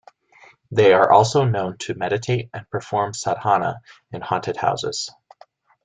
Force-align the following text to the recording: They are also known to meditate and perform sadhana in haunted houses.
They 0.71 0.93
are 0.93 1.11
also 1.11 1.43
known 1.45 1.77
to 1.81 1.93
meditate 1.93 2.49
and 2.55 2.67
perform 2.71 3.13
sadhana 3.13 3.81
in 4.11 4.21
haunted 4.21 4.57
houses. 4.57 5.11